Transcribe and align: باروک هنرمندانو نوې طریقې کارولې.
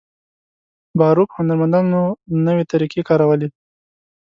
باروک 0.99 1.29
هنرمندانو 1.37 2.01
نوې 2.47 2.63
طریقې 2.71 3.01
کارولې. 3.09 3.47